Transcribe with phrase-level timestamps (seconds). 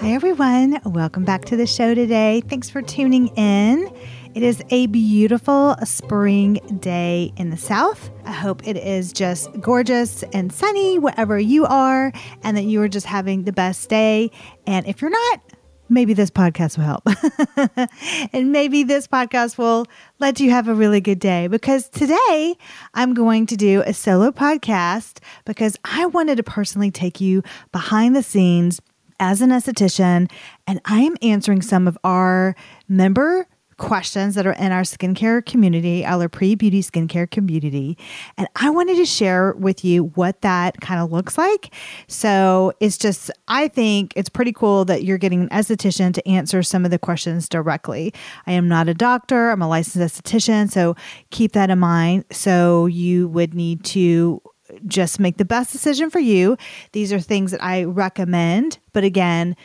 [0.00, 0.80] Hi, everyone.
[0.84, 2.42] Welcome back to the show today.
[2.48, 3.90] Thanks for tuning in.
[4.34, 8.10] It is a beautiful spring day in the South.
[8.24, 12.12] I hope it is just gorgeous and sunny wherever you are,
[12.44, 14.30] and that you are just having the best day.
[14.66, 15.40] And if you're not,
[15.88, 17.90] maybe this podcast will help.
[18.32, 19.86] and maybe this podcast will
[20.18, 22.56] let you have a really good day because today
[22.94, 28.14] I'm going to do a solo podcast because I wanted to personally take you behind
[28.14, 28.80] the scenes
[29.20, 30.30] as an esthetician
[30.66, 32.54] and I am answering some of our
[32.88, 33.46] member
[33.78, 37.96] questions that are in our skincare community, our pre beauty skincare community.
[38.36, 41.72] And I wanted to share with you what that kind of looks like.
[42.06, 46.62] So it's just, I think it's pretty cool that you're getting an esthetician to answer
[46.62, 48.12] some of the questions directly.
[48.46, 50.70] I am not a doctor, I'm a licensed esthetician.
[50.70, 50.94] So
[51.30, 52.24] keep that in mind.
[52.30, 54.42] So you would need to
[54.86, 56.56] just make the best decision for you.
[56.92, 58.78] These are things that I recommend.
[58.92, 59.56] But again,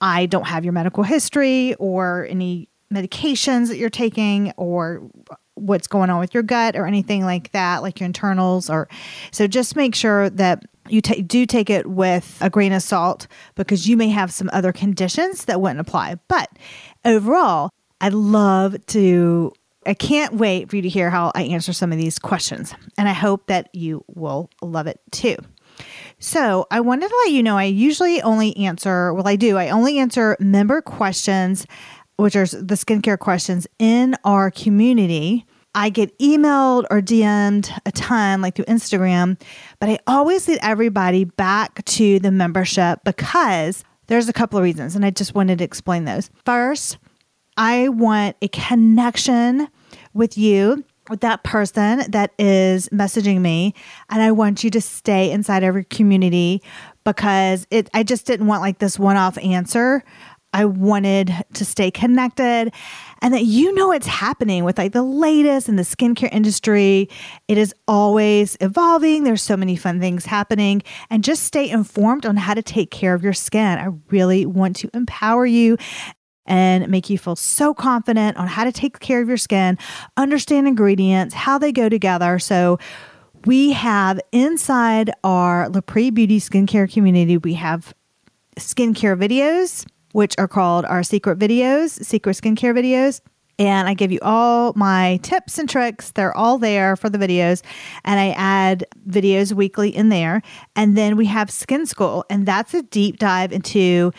[0.00, 5.02] I don't have your medical history or any medications that you're taking or
[5.54, 8.70] what's going on with your gut or anything like that, like your internals.
[8.70, 8.88] Or
[9.30, 13.26] so just make sure that you ta- do take it with a grain of salt
[13.54, 16.16] because you may have some other conditions that wouldn't apply.
[16.28, 16.50] But
[17.04, 17.70] overall,
[18.00, 19.52] I'd love to.
[19.84, 23.08] I can't wait for you to hear how I answer some of these questions, and
[23.08, 25.36] I hope that you will love it too.
[26.20, 29.70] So, I wanted to let you know I usually only answer, well, I do, I
[29.70, 31.66] only answer member questions
[32.22, 35.44] which are the skincare questions in our community.
[35.74, 39.40] I get emailed or DM'd a ton, like through Instagram,
[39.80, 44.94] but I always lead everybody back to the membership because there's a couple of reasons,
[44.94, 46.30] and I just wanted to explain those.
[46.44, 46.98] First,
[47.56, 49.68] I want a connection
[50.12, 53.74] with you, with that person that is messaging me,
[54.10, 56.62] and I want you to stay inside your community
[57.04, 57.88] because it.
[57.94, 60.04] I just didn't want like this one-off answer.
[60.52, 62.72] I wanted to stay connected
[63.20, 67.08] and that you know what's happening with like the latest in the skincare industry.
[67.48, 69.24] It is always evolving.
[69.24, 73.14] There's so many fun things happening and just stay informed on how to take care
[73.14, 73.78] of your skin.
[73.78, 75.76] I really want to empower you
[76.44, 79.78] and make you feel so confident on how to take care of your skin,
[80.16, 82.38] understand ingredients, how they go together.
[82.38, 82.78] So
[83.44, 87.94] we have inside our Lapree Beauty skincare community, we have
[88.58, 93.20] skincare videos which are called our secret videos, secret skincare videos.
[93.58, 96.12] And I give you all my tips and tricks.
[96.12, 97.62] They're all there for the videos.
[98.04, 100.42] And I add videos weekly in there.
[100.74, 104.10] And then we have Skin School, and that's a deep dive into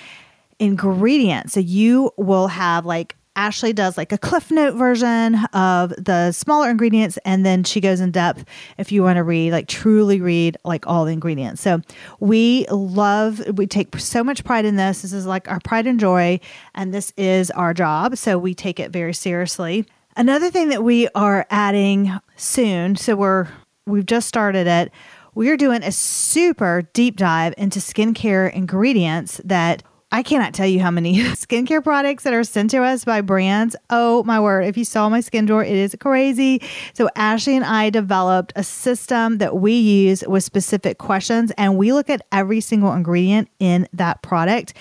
[0.60, 1.54] ingredients.
[1.54, 6.70] So you will have like Ashley does like a cliff note version of the smaller
[6.70, 8.46] ingredients and then she goes in depth
[8.78, 11.62] if you want to read like truly read like all the ingredients.
[11.62, 11.82] So
[12.20, 15.02] we love we take so much pride in this.
[15.02, 16.40] This is like our pride and joy
[16.76, 19.86] and this is our job, so we take it very seriously.
[20.16, 23.48] Another thing that we are adding soon, so we're
[23.88, 24.92] we've just started it.
[25.34, 29.82] We are doing a super deep dive into skincare ingredients that
[30.14, 33.76] I cannot tell you how many skincare products that are sent to us by brands.
[33.90, 34.62] Oh my word.
[34.62, 36.62] If you saw my skin drawer, it is crazy.
[36.94, 41.94] So, Ashley and I developed a system that we use with specific questions, and we
[41.94, 44.76] look at every single ingredient in that product.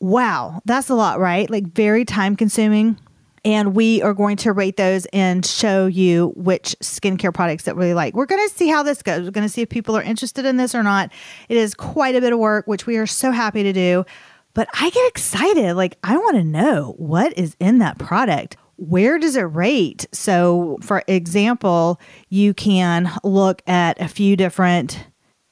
[0.00, 1.50] Wow, that's a lot, right?
[1.50, 2.98] Like, very time consuming
[3.48, 7.94] and we are going to rate those and show you which skincare products that really
[7.94, 8.12] like.
[8.12, 9.24] We're going to see how this goes.
[9.24, 11.10] We're going to see if people are interested in this or not.
[11.48, 14.04] It is quite a bit of work, which we are so happy to do.
[14.52, 15.76] But I get excited.
[15.76, 18.58] Like, I want to know what is in that product.
[18.76, 20.04] Where does it rate?
[20.12, 21.98] So, for example,
[22.28, 25.06] you can look at a few different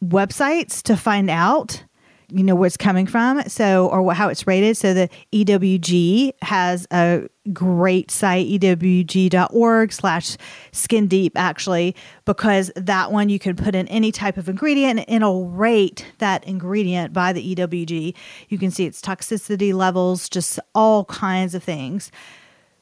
[0.04, 1.82] websites to find out
[2.30, 4.76] you know where it's coming from so or how it's rated.
[4.76, 10.36] So the ewg has a great site ewg.org slash
[10.72, 11.94] skin deep actually
[12.24, 16.44] because that one you can put in any type of ingredient and it'll rate that
[16.44, 18.14] ingredient by the ewg
[18.48, 22.10] you can see its toxicity levels just all kinds of things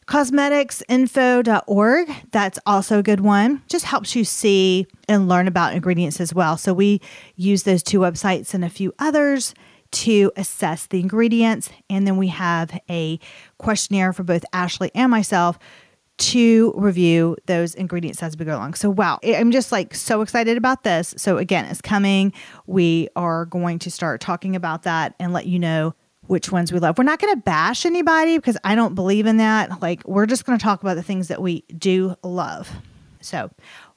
[0.07, 6.35] cosmeticsinfo.org that's also a good one just helps you see and learn about ingredients as
[6.35, 7.01] well so we
[7.37, 9.55] use those two websites and a few others
[9.91, 13.19] to assess the ingredients and then we have a
[13.59, 15.59] questionnaire for both ashley and myself
[16.17, 18.75] to review those ingredients as we go along.
[18.75, 21.13] So, wow, I'm just like so excited about this.
[21.17, 22.33] So, again, it's coming.
[22.67, 25.95] We are going to start talking about that and let you know
[26.27, 26.99] which ones we love.
[26.99, 29.83] We're not going to bash anybody because I don't believe in that.
[29.83, 32.71] Like, we're just going to talk about the things that we do love.
[33.21, 33.51] So,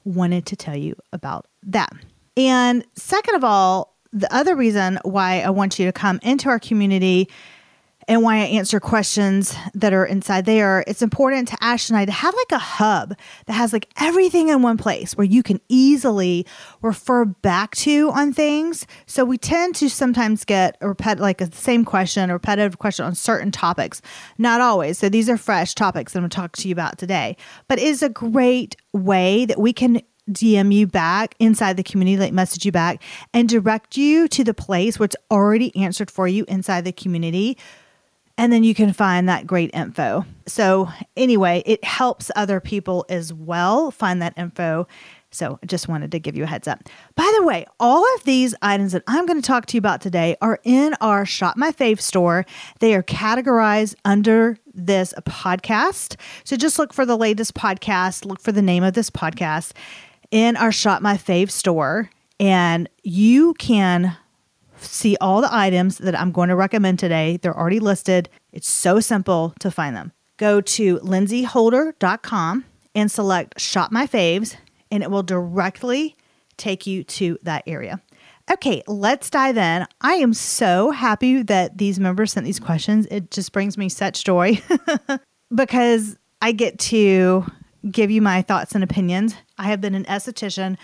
[0.04, 1.92] wanted to tell you about that.
[2.36, 6.58] And second of all, the other reason why I want you to come into our
[6.58, 7.28] community
[8.08, 12.06] and why I answer questions that are inside there, it's important to Ash and I
[12.06, 13.14] to have like a hub
[13.46, 16.46] that has like everything in one place where you can easily
[16.80, 18.86] refer back to on things.
[19.04, 23.04] So we tend to sometimes get a repet like a same question, a repetitive question
[23.04, 24.00] on certain topics.
[24.38, 24.98] Not always.
[24.98, 27.36] So these are fresh topics that I'm going to talk to you about today.
[27.68, 30.00] But it is a great way that we can
[30.30, 33.02] DM you back inside the community, like message you back
[33.34, 37.58] and direct you to the place where it's already answered for you inside the community
[38.38, 40.24] and then you can find that great info.
[40.46, 44.86] So, anyway, it helps other people as well find that info.
[45.30, 46.84] So, I just wanted to give you a heads up.
[47.16, 50.00] By the way, all of these items that I'm going to talk to you about
[50.00, 52.46] today are in our Shop My Fave store.
[52.78, 56.16] They are categorized under this podcast.
[56.44, 59.72] So, just look for the latest podcast, look for the name of this podcast
[60.30, 62.08] in our Shop My Fave store,
[62.38, 64.16] and you can
[64.80, 67.36] see all the items that I'm going to recommend today.
[67.36, 68.28] They're already listed.
[68.52, 70.12] It's so simple to find them.
[70.36, 72.64] Go to lindseyholder.com
[72.94, 74.56] and select Shop My Faves,
[74.90, 76.16] and it will directly
[76.56, 78.00] take you to that area.
[78.50, 79.86] Okay, let's dive in.
[80.00, 83.06] I am so happy that these members sent these questions.
[83.10, 84.62] It just brings me such joy
[85.54, 87.44] because I get to
[87.90, 89.34] give you my thoughts and opinions.
[89.58, 90.78] I have been an esthetician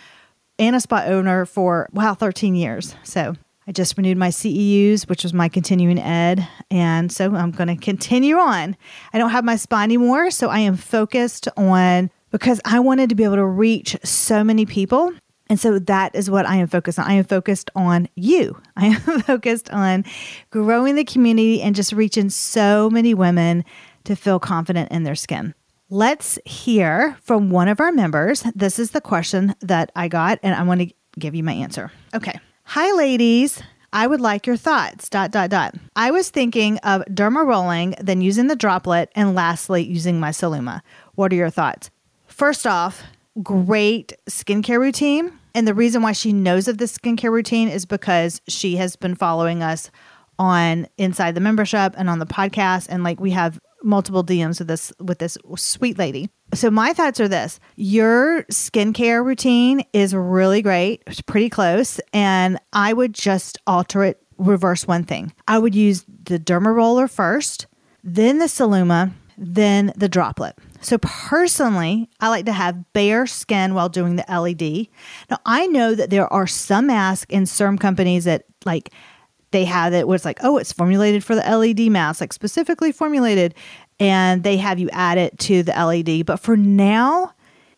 [0.58, 2.94] and a spa owner for, wow, 13 years.
[3.02, 3.34] So
[3.66, 6.46] I just renewed my CEUs, which was my continuing ed.
[6.70, 8.76] And so I'm going to continue on.
[9.12, 10.30] I don't have my spa anymore.
[10.30, 14.66] So I am focused on because I wanted to be able to reach so many
[14.66, 15.12] people.
[15.48, 17.06] And so that is what I am focused on.
[17.06, 18.60] I am focused on you.
[18.76, 20.04] I am focused on
[20.50, 23.64] growing the community and just reaching so many women
[24.04, 25.54] to feel confident in their skin.
[25.90, 28.42] Let's hear from one of our members.
[28.54, 31.92] This is the question that I got, and I want to give you my answer.
[32.14, 32.38] Okay.
[32.68, 33.62] Hi, ladies.
[33.92, 35.08] I would like your thoughts.
[35.08, 35.74] Dot dot dot.
[35.94, 40.80] I was thinking of derma rolling, then using the droplet, and lastly using my Celluma.
[41.14, 41.90] What are your thoughts?
[42.26, 43.02] First off,
[43.42, 45.38] great skincare routine.
[45.54, 49.14] And the reason why she knows of this skincare routine is because she has been
[49.14, 49.90] following us
[50.38, 52.86] on inside the membership and on the podcast.
[52.88, 56.30] And like we have multiple DMs with this with this sweet lady.
[56.54, 61.02] So my thoughts are this: your skincare routine is really great.
[61.06, 64.20] It's pretty close, and I would just alter it.
[64.36, 65.32] Reverse one thing.
[65.46, 67.68] I would use the derma roller first,
[68.02, 70.56] then the Celluma, then the droplet.
[70.80, 74.88] So personally, I like to have bare skin while doing the LED.
[75.30, 78.92] Now I know that there are some masks in some companies that like
[79.52, 82.90] they have it where it's like, oh, it's formulated for the LED mask, like specifically
[82.90, 83.54] formulated,
[84.04, 86.26] and they have you add it to the LED.
[86.26, 87.32] But for now,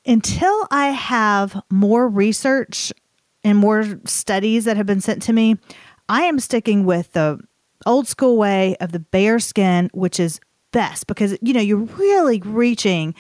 [0.04, 2.92] until I have more research
[3.44, 5.56] and more studies that have been sent to me,
[6.08, 7.38] I am sticking with the
[7.86, 10.40] old school way of the bare skin, which is
[10.72, 13.14] best because you know you're really reaching.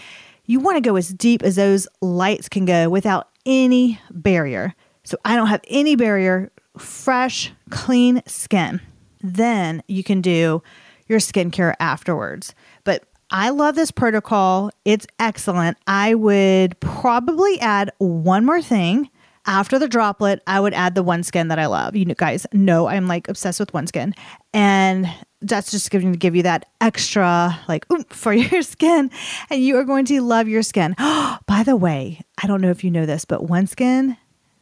[0.46, 4.74] You want to go as deep as those lights can go without any barrier.
[5.04, 8.80] So I don't have any barrier fresh, clean skin.
[9.22, 10.62] Then you can do
[11.08, 12.54] your skincare afterwards.
[12.84, 14.70] But I love this protocol.
[14.84, 15.78] It's excellent.
[15.86, 19.10] I would probably add one more thing.
[19.48, 21.94] After the droplet, I would add the OneSkin that I love.
[21.94, 24.12] You guys know I'm like obsessed with OneSkin.
[24.52, 25.08] And
[25.40, 29.10] that's just going to give you that extra like oomph for your skin
[29.50, 30.94] and you are going to love your skin.
[30.98, 34.16] By the way, I don't know if you know this, but OneSkin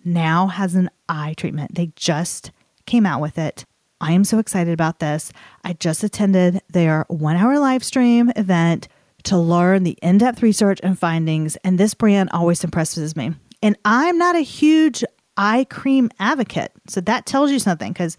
[0.05, 1.75] now has an eye treatment.
[1.77, 2.51] They just
[2.87, 3.65] came out with it.
[4.05, 5.33] I am so excited about this.
[5.65, 8.87] I just attended their one hour live stream event
[9.23, 13.33] to learn the in depth research and findings, and this brand always impresses me.
[13.63, 15.05] And I'm not a huge
[15.39, 16.73] eye cream advocate.
[16.87, 18.19] So that tells you something because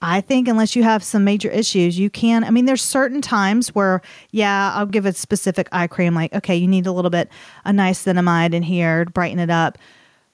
[0.00, 2.44] I think unless you have some major issues, you can.
[2.44, 6.54] I mean, there's certain times where, yeah, I'll give a specific eye cream, like, okay,
[6.54, 7.28] you need a little bit,
[7.66, 9.78] nice niacinamide in here to brighten it up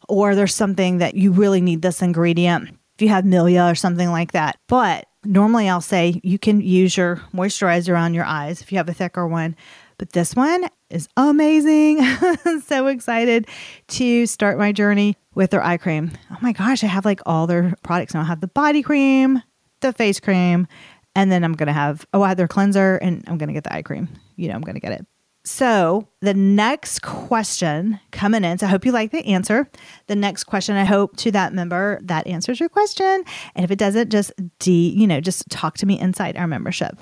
[0.08, 4.10] or there's something that you really need this ingredient if you have milia or something
[4.10, 4.58] like that.
[4.68, 8.88] But normally I'll say you can use your moisturizer on your eyes if you have
[8.88, 9.56] a thicker one.
[9.98, 12.04] But this one is amazing.
[12.66, 13.48] so excited
[13.88, 16.12] to start my journey with their eye cream.
[16.30, 18.20] Oh my gosh, I have like all their products now.
[18.20, 19.42] I have the body cream,
[19.80, 20.66] the face cream,
[21.14, 23.52] and then I'm going to have, oh, I have their cleanser and I'm going to
[23.52, 24.08] get the eye cream.
[24.36, 25.06] You know, I'm going to get it.
[25.46, 29.68] So, the next question coming in, so I hope you like the answer.
[30.06, 33.24] The next question, I hope to that member that answers your question.
[33.54, 36.98] And if it doesn't, just D, you know, just talk to me inside our membership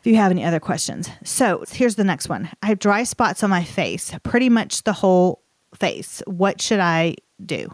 [0.00, 1.08] if you have any other questions.
[1.24, 4.92] So, here's the next one I have dry spots on my face, pretty much the
[4.92, 5.42] whole
[5.74, 6.22] face.
[6.26, 7.68] What should I do?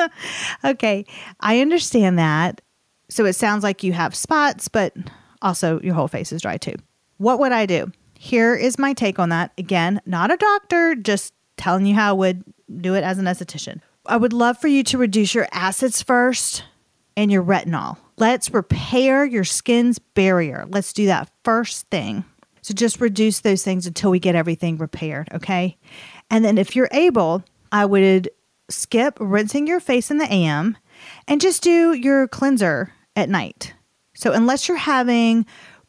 [0.64, 1.04] okay,
[1.38, 2.60] I understand that.
[3.08, 4.96] So it sounds like you have spots, but
[5.42, 6.74] also your whole face is dry too.
[7.18, 7.92] What would I do?
[8.24, 9.52] Here is my take on that.
[9.58, 12.42] Again, not a doctor, just telling you how I would
[12.80, 13.82] do it as an esthetician.
[14.06, 16.64] I would love for you to reduce your acids first
[17.18, 17.98] and your retinol.
[18.16, 20.64] Let's repair your skin's barrier.
[20.66, 22.24] Let's do that first thing.
[22.62, 25.76] So just reduce those things until we get everything repaired, okay?
[26.30, 28.30] And then if you're able, I would
[28.70, 30.78] skip rinsing your face in the AM
[31.28, 33.74] and just do your cleanser at night.
[34.14, 35.44] So unless you're having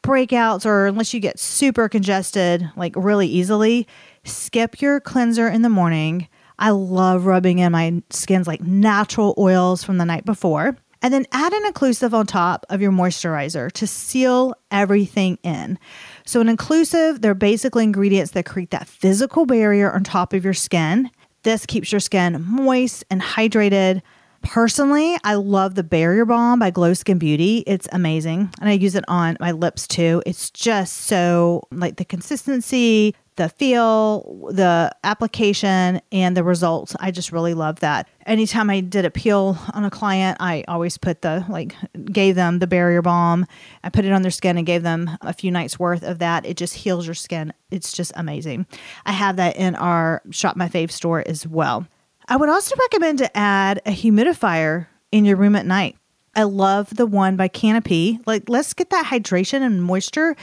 [0.06, 3.88] breakouts or unless you get super congested like really easily,
[4.24, 6.28] skip your cleanser in the morning.
[6.60, 10.78] I love rubbing in my skin's like natural oils from the night before.
[11.02, 15.78] And then add an occlusive on top of your moisturizer to seal everything in.
[16.26, 20.56] So, an occlusive, they're basically ingredients that create that physical barrier on top of your
[20.56, 21.12] skin.
[21.44, 24.02] This keeps your skin moist and hydrated.
[24.46, 27.64] Personally, I love the Barrier Balm by Glo Skin Beauty.
[27.66, 28.54] It's amazing.
[28.62, 30.22] And I use it on my lips too.
[30.26, 36.96] It's just so like the consistency, the feel, the application, and the results.
[37.00, 38.08] I just really love that.
[38.28, 41.76] Anytime I did a peel on a client, I always put the like
[42.06, 43.48] gave them the barrier balm.
[43.84, 46.46] I put it on their skin and gave them a few nights worth of that.
[46.46, 47.52] It just heals your skin.
[47.72, 48.68] It's just amazing.
[49.08, 51.88] I have that in our Shop My Fave store as well.
[52.28, 55.96] I would also recommend to add a humidifier in your room at night.
[56.36, 58.20] I love the one by Canopy.
[58.26, 60.36] Like, let's get that hydration and moisture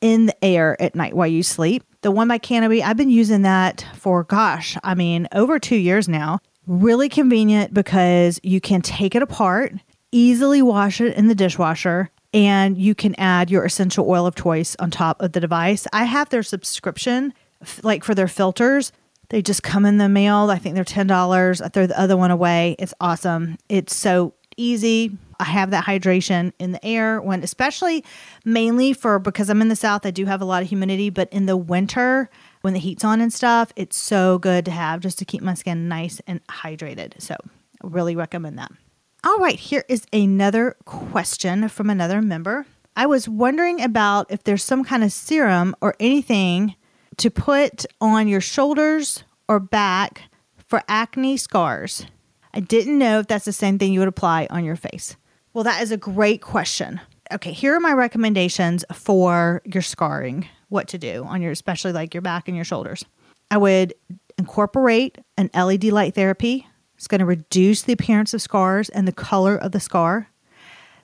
[0.00, 1.82] in the air at night while you sleep.
[2.02, 6.08] The one by Canopy, I've been using that for, gosh, I mean, over two years
[6.08, 6.38] now.
[6.66, 9.74] Really convenient because you can take it apart,
[10.12, 14.76] easily wash it in the dishwasher, and you can add your essential oil of choice
[14.78, 15.86] on top of the device.
[15.92, 17.34] I have their subscription,
[17.82, 18.92] like for their filters.
[19.30, 20.50] They just come in the mail.
[20.50, 21.64] I think they're $10.
[21.64, 22.76] I throw the other one away.
[22.78, 23.58] It's awesome.
[23.68, 25.16] It's so easy.
[25.40, 28.04] I have that hydration in the air when, especially
[28.44, 31.32] mainly for because I'm in the South, I do have a lot of humidity, but
[31.32, 35.18] in the winter, when the heat's on and stuff, it's so good to have just
[35.18, 37.20] to keep my skin nice and hydrated.
[37.20, 38.70] So, I really recommend that.
[39.24, 42.66] All right, here is another question from another member.
[42.96, 46.76] I was wondering about if there's some kind of serum or anything
[47.18, 50.22] to put on your shoulders or back
[50.66, 52.06] for acne scars.
[52.52, 55.16] I didn't know if that's the same thing you would apply on your face.
[55.52, 57.00] Well, that is a great question.
[57.32, 62.14] Okay, here are my recommendations for your scarring, what to do on your, especially like
[62.14, 63.04] your back and your shoulders.
[63.50, 63.94] I would
[64.38, 66.66] incorporate an LED light therapy.
[66.96, 70.28] It's going to reduce the appearance of scars and the color of the scar.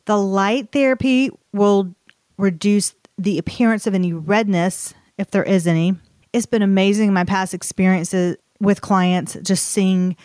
[0.06, 1.94] The light therapy will
[2.36, 5.94] reduce the appearance of any redness, if there is any.
[6.32, 10.16] It's been amazing my past experiences with clients, just seeing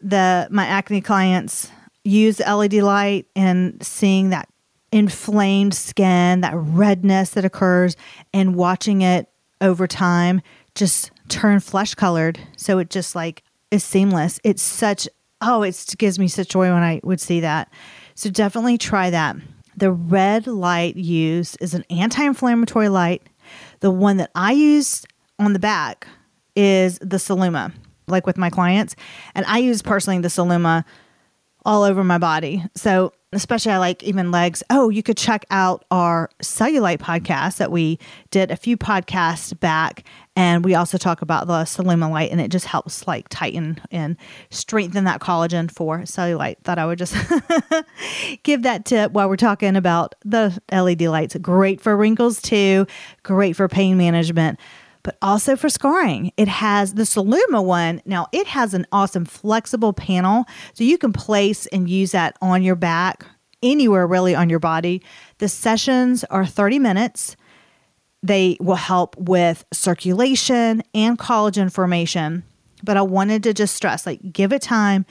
[0.00, 1.70] the my acne clients
[2.04, 4.48] use LED light and seeing that
[4.92, 7.96] inflamed skin, that redness that occurs,
[8.32, 9.28] and watching it
[9.60, 10.40] over time
[10.74, 12.38] just turn flesh colored.
[12.56, 14.40] So it just like is seamless.
[14.44, 15.08] It's such
[15.42, 17.72] oh, it gives me such joy when I would see that.
[18.14, 19.36] So definitely try that.
[19.76, 23.22] The red light used is an anti-inflammatory light.
[23.80, 25.04] The one that I use
[25.38, 26.06] on the back
[26.54, 27.72] is the Celluma
[28.10, 28.96] like with my clients.
[29.34, 30.84] And I use personally the Celluma
[31.64, 32.64] all over my body.
[32.74, 34.62] So, especially I like even legs.
[34.70, 37.98] Oh, you could check out our cellulite podcast that we
[38.30, 40.04] did a few podcasts back.
[40.34, 41.64] And we also talk about the
[42.12, 44.16] light, and it just helps like tighten and
[44.50, 46.58] strengthen that collagen for cellulite.
[46.62, 47.14] Thought I would just
[48.42, 51.36] give that tip while we're talking about the LED lights.
[51.36, 52.86] Great for wrinkles too,
[53.22, 54.58] great for pain management
[55.02, 56.32] but also for scarring.
[56.36, 58.02] It has the Celluma one.
[58.04, 62.62] Now, it has an awesome flexible panel, so you can place and use that on
[62.62, 63.24] your back,
[63.62, 65.02] anywhere really on your body.
[65.38, 67.36] The sessions are 30 minutes.
[68.22, 72.44] They will help with circulation and collagen formation.
[72.82, 75.04] But I wanted to just stress like, give it time,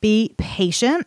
[0.00, 1.06] be patient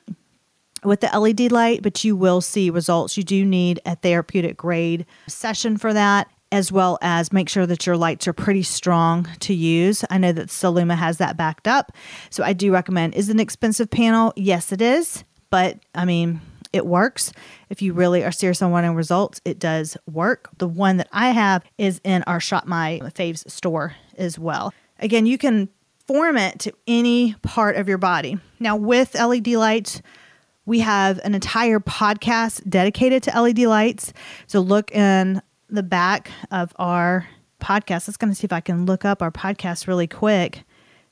[0.83, 3.17] with the LED light, but you will see results.
[3.17, 7.87] You do need a therapeutic grade session for that as well as make sure that
[7.87, 10.05] your lights are pretty strong to use.
[10.11, 11.91] I know that Celluma has that backed up.
[12.29, 13.15] So I do recommend.
[13.15, 14.31] Is an expensive panel?
[14.35, 15.23] Yes, it is.
[15.49, 16.41] But I mean,
[16.71, 17.33] it works.
[17.69, 20.47] If you really are serious on wanting results, it does work.
[20.59, 24.75] The one that I have is in our Shop My Faves store as well.
[24.99, 25.69] Again, you can
[26.05, 28.37] form it to any part of your body.
[28.59, 30.03] Now, with LED lights,
[30.67, 34.13] we have an entire podcast dedicated to LED lights.
[34.45, 35.41] So look in
[35.73, 37.27] the back of our
[37.59, 38.07] podcast.
[38.07, 40.63] Let's to see if I can look up our podcast really quick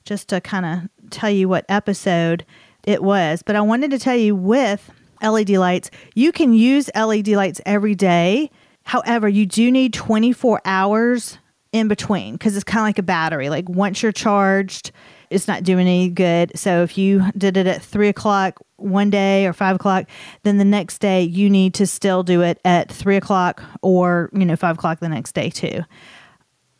[0.04, 2.44] just to kind of tell you what episode
[2.84, 3.42] it was.
[3.42, 4.90] But I wanted to tell you with
[5.22, 8.50] LED lights, you can use LED lights every day.
[8.84, 11.38] However, you do need 24 hours
[11.72, 13.48] in between because it's kind of like a battery.
[13.48, 14.92] Like once you're charged,
[15.30, 16.52] it's not doing any good.
[16.56, 20.06] So if you did it at three o'clock one day or five o'clock,
[20.42, 24.44] then the next day you need to still do it at three o'clock or, you
[24.44, 25.82] know, five o'clock the next day too.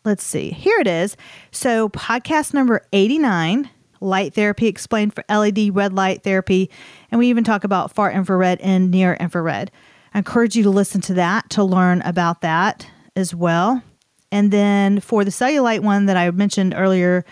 [0.04, 0.50] Let's see.
[0.50, 1.16] Here it is.
[1.52, 6.70] So, podcast number 89 light therapy explained for LED red light therapy.
[7.10, 9.70] And we even talk about far infrared and near infrared.
[10.12, 13.82] I encourage you to listen to that to learn about that as well.
[14.30, 17.24] And then for the cellulite one that I mentioned earlier,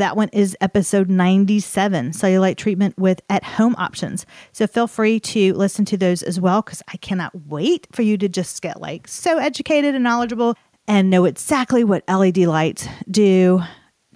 [0.00, 4.26] that one is episode 97 cellulite treatment with at home options.
[4.52, 8.18] So feel free to listen to those as well because I cannot wait for you
[8.18, 10.56] to just get like so educated and knowledgeable
[10.88, 13.62] and know exactly what LED lights do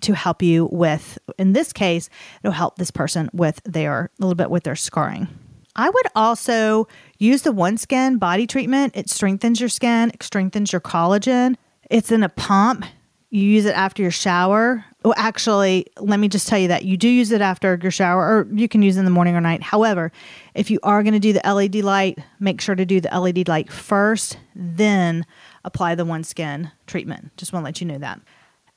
[0.00, 2.08] to help you with, in this case,
[2.42, 5.28] it'll help this person with their, a little bit with their scarring.
[5.76, 6.88] I would also
[7.18, 8.96] use the OneSkin body treatment.
[8.96, 11.56] It strengthens your skin, it strengthens your collagen.
[11.90, 12.84] It's in a pump.
[13.30, 14.84] You use it after your shower.
[15.04, 18.22] Well, actually, let me just tell you that you do use it after your shower,
[18.22, 19.62] or you can use it in the morning or night.
[19.62, 20.10] However,
[20.54, 23.46] if you are going to do the LED light, make sure to do the LED
[23.46, 25.26] light first, then
[25.62, 27.36] apply the OneSkin treatment.
[27.36, 28.18] Just want to let you know that.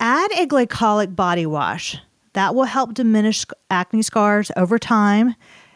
[0.01, 1.97] Add a glycolic body wash.
[2.33, 5.33] That will help diminish acne scars over time.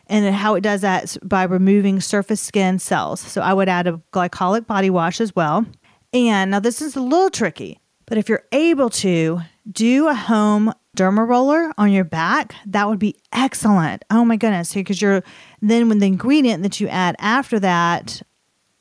[0.07, 3.21] And how it does that is by removing surface skin cells.
[3.21, 5.65] So I would add a glycolic body wash as well.
[6.11, 7.79] And now this is a little tricky,
[8.11, 9.39] but if you're able to
[9.71, 14.03] do a home derma roller on your back, that would be excellent.
[14.11, 14.73] Oh my goodness.
[14.73, 15.23] Because you're
[15.61, 18.21] then when the ingredient that you add after that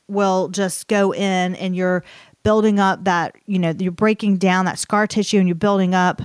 [0.09, 2.03] will just go in and you're
[2.43, 6.21] building up that, you know, you're breaking down that scar tissue and you're building up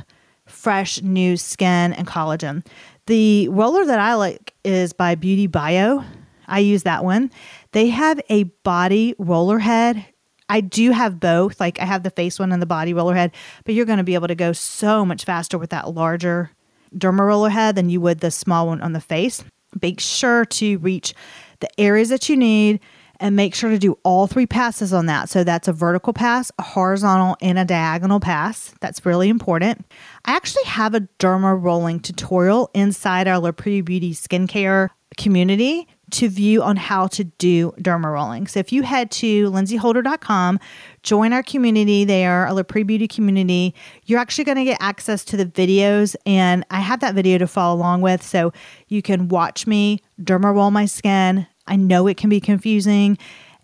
[0.47, 2.67] fresh new skin and collagen.
[3.07, 6.05] The roller that I like is by BeautyBio.
[6.49, 7.31] I use that one.
[7.71, 10.05] They have a body roller head.
[10.49, 11.61] I do have both.
[11.61, 13.33] Like I have the face one and the body roller head,
[13.65, 16.51] but you're going to be able to go so much faster with that larger
[16.95, 19.45] derma roller head than you would the small one on the face.
[19.83, 21.15] Make sure to reach
[21.61, 22.81] the areas that you need
[23.19, 25.29] and make sure to do all three passes on that.
[25.29, 28.75] So that's a vertical pass, a horizontal, and a diagonal pass.
[28.81, 29.87] That's really important.
[30.27, 36.63] I actually have a derma rolling tutorial inside our La Beauty skincare community to view
[36.63, 38.47] on how to do derma rolling.
[38.47, 40.61] So if you head to lindseyholder.com,
[41.03, 45.37] join our community there, our Pre Beauty community, you're actually going to get access to
[45.37, 46.15] the videos.
[46.25, 48.23] And I have that video to follow along with.
[48.23, 48.53] So
[48.89, 53.19] you can watch me derma roll my skin, I know it can be confusing.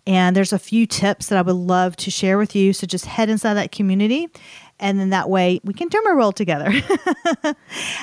[0.05, 2.73] And there's a few tips that I would love to share with you.
[2.73, 4.27] So just head inside that community.
[4.79, 6.73] And then that way we can derma roll together.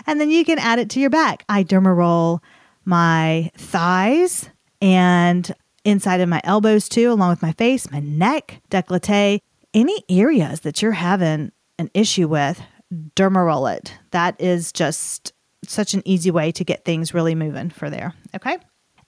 [0.07, 1.45] and then you can add it to your back.
[1.49, 2.43] I derma roll
[2.91, 4.51] my thighs
[4.83, 9.41] and inside of my elbows too, along with my face, my neck, decollete,
[9.73, 12.61] any areas that you're having an issue with,
[13.15, 13.97] dermaroll it.
[14.11, 15.33] That is just
[15.65, 18.13] such an easy way to get things really moving for there.
[18.35, 18.59] Okay.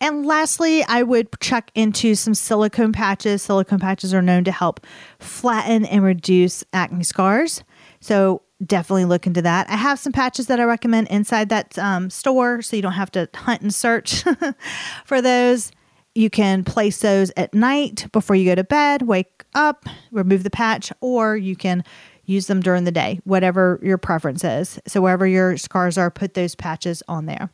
[0.00, 3.42] And lastly, I would check into some silicone patches.
[3.42, 4.86] Silicone patches are known to help
[5.18, 7.64] flatten and reduce acne scars.
[8.00, 9.68] So definitely look into that.
[9.68, 13.10] I have some patches that I recommend inside that um, store so you don't have
[13.12, 14.24] to hunt and search
[15.04, 15.72] for those.
[16.14, 20.50] You can place those at night before you go to bed, wake up, remove the
[20.50, 21.84] patch, or you can
[22.24, 24.78] use them during the day, whatever your preference is.
[24.86, 27.50] So, wherever your scars are, put those patches on there.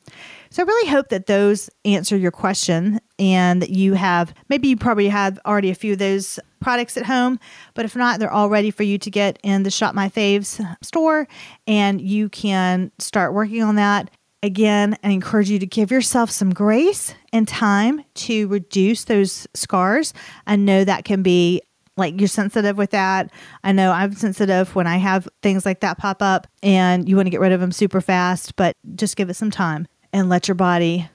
[0.51, 4.77] So I really hope that those answer your question and that you have maybe you
[4.77, 7.39] probably have already a few of those products at home,
[7.75, 10.61] but if not, they're all ready for you to get in the Shop My Faves
[10.83, 11.29] store
[11.67, 14.11] and you can start working on that.
[14.43, 20.15] Again, I encourage you to give yourself some grace and time to reduce those scars.
[20.47, 21.61] I know that can be
[21.97, 23.33] like you're sensitive with that.
[23.65, 27.27] I know I'm sensitive when I have things like that pop up and you want
[27.27, 30.49] to get rid of them super fast, but just give it some time and let
[30.49, 31.09] your body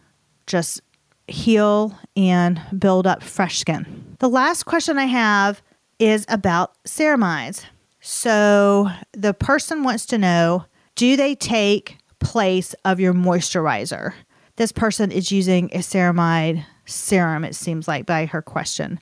[0.48, 0.82] just
[1.28, 4.16] heal and build up fresh skin.
[4.20, 5.62] The last question I have
[6.00, 7.66] is about ceramides.
[8.02, 14.14] So the person wants to know do they take place of your moisturizer?
[14.58, 19.00] This person is using a ceramide serum, it seems like, by her question.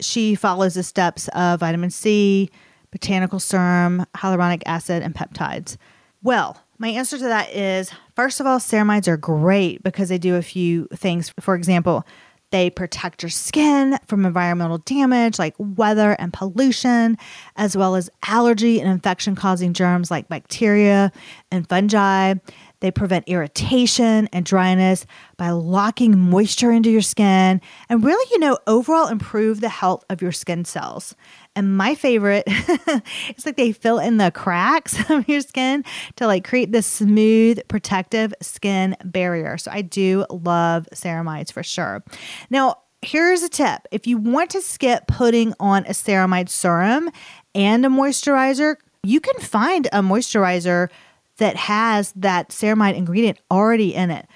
[0.00, 2.50] She follows the steps of vitamin C,
[2.90, 5.76] botanical serum, hyaluronic acid, and peptides.
[6.22, 10.34] Well, my answer to that is first of all, ceramides are great because they do
[10.36, 11.32] a few things.
[11.38, 12.04] For example,
[12.52, 17.18] They protect your skin from environmental damage like weather and pollution,
[17.56, 21.10] as well as allergy and infection causing germs like bacteria
[21.50, 22.34] and fungi.
[22.80, 28.58] They prevent irritation and dryness by locking moisture into your skin and really, you know,
[28.66, 31.14] overall improve the health of your skin cells.
[31.54, 32.44] And my favorite,
[33.36, 35.84] is like they fill in the cracks of your skin
[36.16, 39.56] to like create this smooth, protective skin barrier.
[39.58, 42.04] So I do love ceramides for sure.
[42.50, 47.10] Now, here's a tip if you want to skip putting on a ceramide serum
[47.54, 50.88] and a moisturizer, you can find a moisturizer
[51.38, 54.26] that has that ceramide ingredient already in it.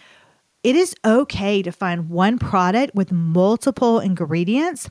[0.63, 4.91] It is okay to find one product with multiple ingredients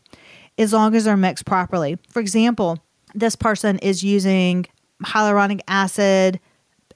[0.58, 1.98] as long as they're mixed properly.
[2.10, 2.80] For example,
[3.14, 4.66] this person is using
[5.04, 6.40] hyaluronic acid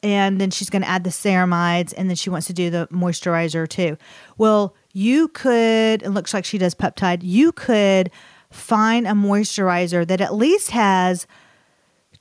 [0.02, 2.88] and then she's going to add the ceramides and then she wants to do the
[2.92, 3.98] moisturizer too.
[4.38, 8.12] Well, you could, it looks like she does peptide, you could
[8.52, 11.26] find a moisturizer that at least has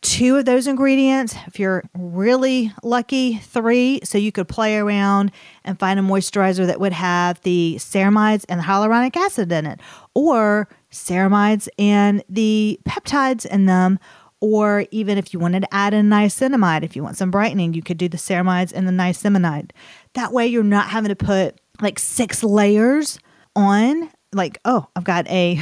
[0.03, 1.35] two of those ingredients.
[1.47, 4.01] If you're really lucky, three.
[4.05, 5.31] So you could play around
[5.65, 9.81] and find a moisturizer that would have the ceramides and the hyaluronic acid in it,
[10.15, 13.99] or ceramides and the peptides in them.
[14.41, 17.83] Or even if you wanted to add in niacinamide, if you want some brightening, you
[17.83, 19.71] could do the ceramides and the niacinamide.
[20.15, 23.21] That way, you're not having to put like six layers
[23.55, 25.57] on like, oh, I've got a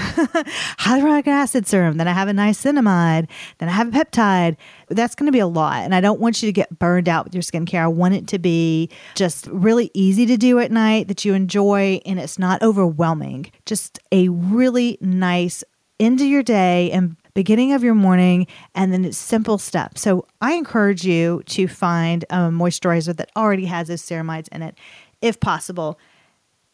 [0.79, 3.29] hyaluronic acid serum, then I have a niacinamide,
[3.59, 4.57] then I have a peptide.
[4.89, 5.83] That's going to be a lot.
[5.83, 7.83] And I don't want you to get burned out with your skincare.
[7.83, 12.01] I want it to be just really easy to do at night that you enjoy
[12.07, 13.51] and it's not overwhelming.
[13.67, 15.65] Just a really nice
[15.99, 20.01] end of your day and beginning of your morning and then it's simple steps.
[20.01, 24.77] So I encourage you to find a moisturizer that already has those ceramides in it
[25.21, 25.99] if possible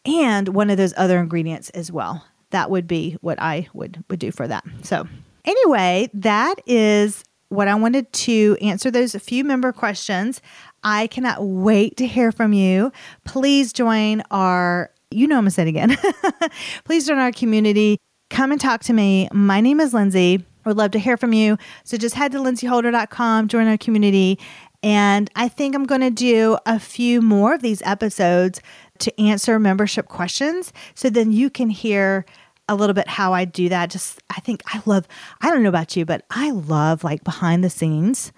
[0.07, 2.25] and one of those other ingredients as well.
[2.51, 4.63] That would be what I would would do for that.
[4.81, 5.07] So,
[5.43, 10.41] anyway, that is what I wanted to answer those few member questions.
[10.83, 12.91] I cannot wait to hear from you.
[13.25, 15.97] Please join our you know I'm gonna say it again.
[16.85, 17.99] Please join our community.
[18.29, 19.29] Come and talk to me.
[19.31, 20.45] My name is Lindsey.
[20.65, 21.57] I would love to hear from you.
[21.85, 24.37] So just head to lindseyholder.com, join our community.
[24.83, 28.61] And I think I'm going to do a few more of these episodes
[28.99, 30.71] to answer membership questions.
[30.95, 32.25] So then you can hear
[32.69, 33.89] a little bit how I do that.
[33.89, 35.07] Just, I think I love,
[35.41, 38.31] I don't know about you, but I love like behind the scenes,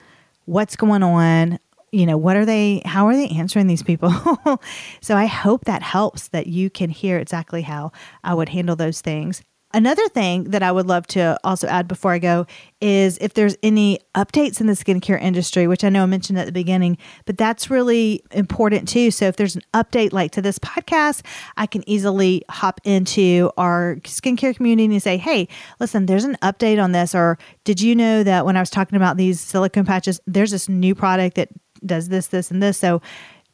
[0.46, 1.60] what's going on.
[1.92, 4.12] You know, what are they, how are they answering these people?
[5.02, 7.92] so I hope that helps that you can hear exactly how
[8.24, 9.42] I would handle those things.
[9.72, 12.48] Another thing that I would love to also add before I go
[12.82, 16.48] is if there's any updates in the skincare industry, which I know I mentioned at
[16.48, 19.12] the beginning, but that's really important too.
[19.12, 21.24] So if there's an update like to this podcast,
[21.56, 25.48] I can easily hop into our skincare community and say, hey,
[25.80, 27.14] listen, there's an update on this.
[27.14, 30.68] Or did you know that when I was talking about these silicone patches, there's this
[30.68, 31.50] new product that
[31.86, 32.80] does this, this, and this.
[32.80, 33.04] So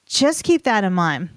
[0.06, 1.30] just keep that in mind.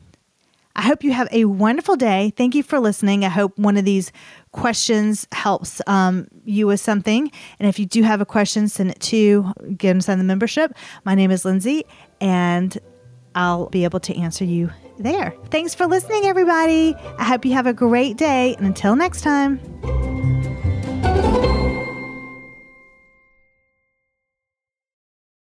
[0.79, 2.33] I hope you have a wonderful day.
[2.37, 3.25] Thank you for listening.
[3.25, 4.13] I hope one of these
[4.53, 7.33] questions helps um, you with something.
[7.59, 10.73] And if you do have a question, send it to get inside the membership.
[11.05, 11.85] My name is Lindsey,
[12.21, 12.79] and
[13.35, 15.35] I'll be able to answer you there.
[15.51, 16.95] Thanks for listening, everybody.
[17.19, 18.55] I hope you have a great day.
[18.55, 19.59] And until next time.